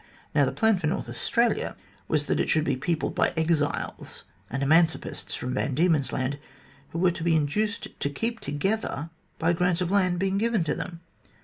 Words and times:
Now 0.33 0.45
the 0.45 0.51
plan 0.51 0.77
of 0.77 0.83
North 0.85 1.07
Australia 1.07 1.75
was 2.07 2.25
that 2.25 2.39
it 2.39 2.49
should 2.49 2.63
be 2.63 2.75
peopled 2.75 3.13
by 3.13 3.33
exiles 3.37 4.23
and 4.49 4.63
emancipists 4.63 5.35
from 5.35 5.53
Van 5.53 5.75
Diemen's 5.75 6.11
Land, 6.11 6.39
who 6.89 6.97
were 6.97 7.11
to 7.11 7.23
be 7.23 7.35
induced 7.35 7.87
to 7.99 8.09
keep 8.09 8.39
together 8.39 9.11
by 9.37 9.53
grants 9.53 9.79
of 9.79 9.91
land 9.91 10.17
being 10.17 10.39
given 10.39 10.63
to 10.63 10.73
them. 10.73 11.01